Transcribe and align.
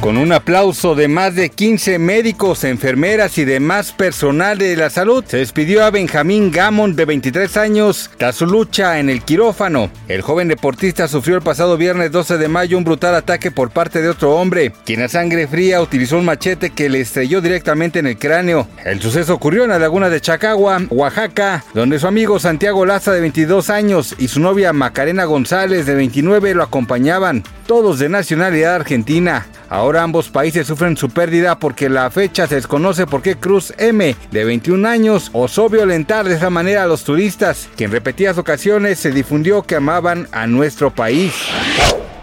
Con 0.00 0.16
un 0.16 0.32
aplauso 0.32 0.94
de 0.94 1.08
más 1.08 1.34
de 1.34 1.50
15 1.50 1.98
médicos, 1.98 2.64
enfermeras 2.64 3.36
y 3.36 3.44
demás 3.44 3.92
personal 3.92 4.56
de 4.56 4.74
la 4.74 4.88
salud, 4.88 5.22
se 5.26 5.36
despidió 5.36 5.84
a 5.84 5.90
Benjamín 5.90 6.50
Gamon 6.50 6.96
de 6.96 7.04
23 7.04 7.54
años 7.58 8.10
tras 8.16 8.36
su 8.36 8.46
lucha 8.46 8.98
en 8.98 9.10
el 9.10 9.20
quirófano. 9.20 9.90
El 10.08 10.22
joven 10.22 10.48
deportista 10.48 11.06
sufrió 11.06 11.36
el 11.36 11.42
pasado 11.42 11.76
viernes 11.76 12.12
12 12.12 12.38
de 12.38 12.48
mayo 12.48 12.78
un 12.78 12.84
brutal 12.84 13.14
ataque 13.14 13.50
por 13.50 13.72
parte 13.72 14.00
de 14.00 14.08
otro 14.08 14.36
hombre, 14.36 14.72
quien 14.86 15.02
a 15.02 15.08
sangre 15.08 15.46
fría 15.46 15.82
utilizó 15.82 16.16
un 16.16 16.24
machete 16.24 16.70
que 16.70 16.88
le 16.88 17.02
estrelló 17.02 17.42
directamente 17.42 17.98
en 17.98 18.06
el 18.06 18.16
cráneo. 18.18 18.68
El 18.86 19.02
suceso 19.02 19.34
ocurrió 19.34 19.64
en 19.64 19.70
la 19.70 19.78
laguna 19.78 20.08
de 20.08 20.22
Chacagua, 20.22 20.80
Oaxaca, 20.88 21.62
donde 21.74 21.98
su 21.98 22.06
amigo 22.06 22.38
Santiago 22.38 22.86
Laza 22.86 23.12
de 23.12 23.20
22 23.20 23.68
años 23.68 24.14
y 24.18 24.28
su 24.28 24.40
novia 24.40 24.72
Macarena 24.72 25.24
González 25.24 25.84
de 25.84 25.94
29 25.94 26.54
lo 26.54 26.62
acompañaban, 26.62 27.44
todos 27.70 28.00
de 28.00 28.08
nacionalidad 28.08 28.74
argentina. 28.74 29.46
Ahora 29.68 30.02
ambos 30.02 30.28
países 30.28 30.66
sufren 30.66 30.96
su 30.96 31.08
pérdida 31.08 31.60
porque 31.60 31.88
la 31.88 32.10
fecha 32.10 32.48
se 32.48 32.56
desconoce 32.56 33.06
por 33.06 33.22
qué 33.22 33.36
Cruz 33.36 33.72
M, 33.78 34.16
de 34.32 34.44
21 34.44 34.88
años, 34.88 35.30
osó 35.32 35.68
violentar 35.68 36.28
de 36.28 36.34
esa 36.34 36.50
manera 36.50 36.82
a 36.82 36.88
los 36.88 37.04
turistas, 37.04 37.68
que 37.76 37.84
en 37.84 37.92
repetidas 37.92 38.38
ocasiones 38.38 38.98
se 38.98 39.12
difundió 39.12 39.62
que 39.62 39.76
amaban 39.76 40.26
a 40.32 40.48
nuestro 40.48 40.92
país. 40.92 41.32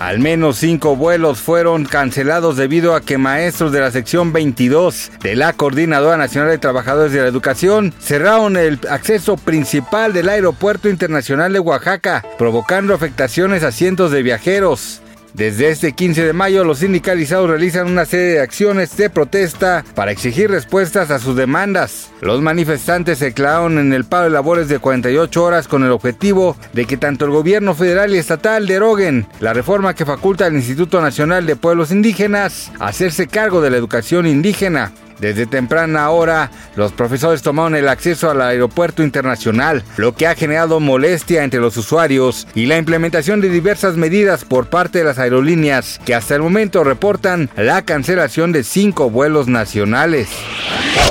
Al 0.00 0.18
menos 0.18 0.56
cinco 0.56 0.96
vuelos 0.96 1.38
fueron 1.38 1.84
cancelados 1.84 2.56
debido 2.56 2.96
a 2.96 3.00
que 3.00 3.16
maestros 3.16 3.70
de 3.70 3.78
la 3.78 3.92
sección 3.92 4.32
22 4.32 5.12
de 5.22 5.36
la 5.36 5.52
Coordinadora 5.52 6.16
Nacional 6.16 6.50
de 6.50 6.58
Trabajadores 6.58 7.12
de 7.12 7.22
la 7.22 7.28
Educación 7.28 7.94
cerraron 8.00 8.56
el 8.56 8.80
acceso 8.90 9.36
principal 9.36 10.12
del 10.12 10.28
Aeropuerto 10.28 10.88
Internacional 10.88 11.52
de 11.52 11.60
Oaxaca, 11.60 12.24
provocando 12.36 12.94
afectaciones 12.94 13.62
a 13.62 13.70
cientos 13.70 14.10
de 14.10 14.24
viajeros. 14.24 15.02
Desde 15.36 15.68
este 15.68 15.92
15 15.92 16.24
de 16.24 16.32
mayo, 16.32 16.64
los 16.64 16.78
sindicalizados 16.78 17.50
realizan 17.50 17.88
una 17.88 18.06
serie 18.06 18.26
de 18.26 18.40
acciones 18.40 18.96
de 18.96 19.10
protesta 19.10 19.84
para 19.94 20.10
exigir 20.10 20.50
respuestas 20.50 21.10
a 21.10 21.18
sus 21.18 21.36
demandas. 21.36 22.10
Los 22.22 22.40
manifestantes 22.40 23.18
se 23.18 23.34
clavaron 23.34 23.76
en 23.76 23.92
el 23.92 24.06
paro 24.06 24.24
de 24.24 24.30
labores 24.30 24.68
de 24.68 24.78
48 24.78 25.44
horas 25.44 25.68
con 25.68 25.84
el 25.84 25.90
objetivo 25.90 26.56
de 26.72 26.86
que 26.86 26.96
tanto 26.96 27.26
el 27.26 27.32
gobierno 27.32 27.74
federal 27.74 28.14
y 28.14 28.18
estatal 28.18 28.66
deroguen 28.66 29.26
la 29.40 29.52
reforma 29.52 29.94
que 29.94 30.06
faculta 30.06 30.46
al 30.46 30.54
Instituto 30.54 31.02
Nacional 31.02 31.44
de 31.44 31.56
Pueblos 31.56 31.90
Indígenas 31.90 32.72
a 32.80 32.86
hacerse 32.86 33.26
cargo 33.26 33.60
de 33.60 33.68
la 33.68 33.76
educación 33.76 34.26
indígena. 34.26 34.92
Desde 35.20 35.46
temprana 35.46 36.10
hora, 36.10 36.50
los 36.76 36.92
profesores 36.92 37.42
tomaron 37.42 37.74
el 37.74 37.88
acceso 37.88 38.30
al 38.30 38.42
aeropuerto 38.42 39.02
internacional, 39.02 39.82
lo 39.96 40.14
que 40.14 40.26
ha 40.26 40.34
generado 40.34 40.78
molestia 40.78 41.42
entre 41.42 41.60
los 41.60 41.76
usuarios 41.76 42.46
y 42.54 42.66
la 42.66 42.76
implementación 42.76 43.40
de 43.40 43.48
diversas 43.48 43.96
medidas 43.96 44.44
por 44.44 44.66
parte 44.66 44.98
de 44.98 45.04
las 45.04 45.18
aerolíneas, 45.18 46.00
que 46.04 46.14
hasta 46.14 46.34
el 46.34 46.42
momento 46.42 46.84
reportan 46.84 47.48
la 47.56 47.82
cancelación 47.82 48.52
de 48.52 48.62
cinco 48.62 49.08
vuelos 49.08 49.48
nacionales. 49.48 50.28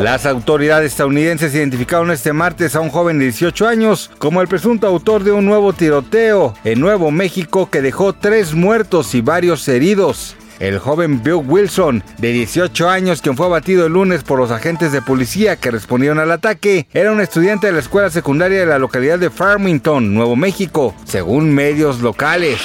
Las 0.00 0.26
autoridades 0.26 0.92
estadounidenses 0.92 1.54
identificaron 1.54 2.10
este 2.10 2.32
martes 2.32 2.74
a 2.74 2.80
un 2.80 2.90
joven 2.90 3.18
de 3.18 3.26
18 3.26 3.66
años 3.68 4.10
como 4.18 4.42
el 4.42 4.48
presunto 4.48 4.86
autor 4.86 5.22
de 5.22 5.32
un 5.32 5.46
nuevo 5.46 5.72
tiroteo 5.72 6.54
en 6.64 6.80
Nuevo 6.80 7.10
México 7.10 7.70
que 7.70 7.80
dejó 7.80 8.12
tres 8.12 8.54
muertos 8.54 9.14
y 9.14 9.20
varios 9.20 9.66
heridos. 9.68 10.36
El 10.60 10.78
joven 10.78 11.22
Bill 11.22 11.42
Wilson, 11.46 12.02
de 12.18 12.32
18 12.32 12.88
años, 12.88 13.22
quien 13.22 13.36
fue 13.36 13.46
abatido 13.46 13.86
el 13.86 13.92
lunes 13.92 14.22
por 14.22 14.38
los 14.38 14.50
agentes 14.50 14.92
de 14.92 15.02
policía 15.02 15.56
que 15.56 15.70
respondieron 15.70 16.18
al 16.18 16.30
ataque, 16.30 16.86
era 16.92 17.12
un 17.12 17.20
estudiante 17.20 17.66
de 17.66 17.72
la 17.72 17.80
escuela 17.80 18.10
secundaria 18.10 18.60
de 18.60 18.66
la 18.66 18.78
localidad 18.78 19.18
de 19.18 19.30
Farmington, 19.30 20.14
Nuevo 20.14 20.36
México, 20.36 20.94
según 21.04 21.52
medios 21.52 22.00
locales. 22.00 22.60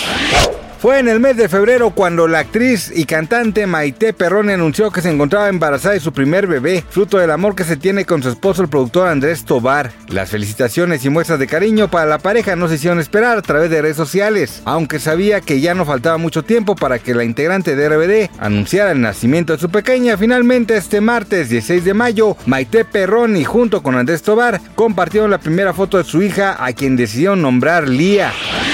Fue 0.80 0.98
en 0.98 1.10
el 1.10 1.20
mes 1.20 1.36
de 1.36 1.50
febrero 1.50 1.90
cuando 1.90 2.26
la 2.26 2.40
actriz 2.40 2.90
y 2.96 3.04
cantante 3.04 3.68
Maite 3.68 4.14
Perrone 4.14 4.54
anunció 4.54 4.92
que 4.92 5.02
se 5.02 5.12
encontraba 5.12 5.50
embarazada 5.50 5.94
de 5.94 6.00
su 6.00 6.14
primer 6.14 6.48
bebé, 6.48 6.86
fruto 6.90 7.18
del 7.18 7.32
amor 7.32 7.54
que 7.54 7.66
se 7.66 7.76
tiene 7.76 8.06
con 8.06 8.24
su 8.24 8.30
esposo 8.30 8.62
el 8.62 8.70
productor 8.70 9.10
Andrés 9.10 9.44
Tobar. 9.44 9.92
Las 10.08 10.30
felicitaciones 10.30 11.04
y 11.04 11.10
muestras 11.10 11.38
de 11.38 11.48
cariño 11.48 11.92
para 11.92 12.06
la 12.06 12.18
pareja 12.18 12.56
no 12.56 12.70
se 12.70 12.76
hicieron 12.76 13.02
esperar 13.02 13.38
a 13.38 13.42
través 13.42 13.70
de 13.70 13.82
redes 13.82 13.98
sociales, 13.98 14.62
aunque 14.64 15.00
sabía 15.00 15.42
que 15.42 15.60
ya 15.60 15.74
no 15.74 15.84
faltaba 15.84 16.18
mucho 16.18 16.44
tiempo 16.44 16.78
para 16.78 16.98
que 16.98 17.14
la 17.14 17.26
integrante 17.26 17.76
de 17.76 17.90
RBD 17.90 18.30
anunciara 18.40 18.92
el 18.92 19.02
nacimiento 19.02 19.52
de 19.52 19.60
su 19.60 19.70
pequeña. 19.70 20.16
Finalmente 20.16 20.78
este 20.78 21.02
martes 21.02 21.50
16 21.50 21.84
de 21.84 21.94
mayo, 21.94 22.38
Maite 22.46 22.86
Perroni 22.86 23.44
junto 23.44 23.84
con 23.84 23.98
Andrés 23.98 24.22
Tobar 24.22 24.62
compartieron 24.76 25.30
la 25.30 25.40
primera 25.40 25.74
foto 25.74 25.98
de 25.98 26.06
su 26.06 26.22
hija 26.22 26.56
a 26.58 26.72
quien 26.72 26.96
decidieron 26.96 27.42
nombrar 27.42 27.90
Lía. 27.90 28.32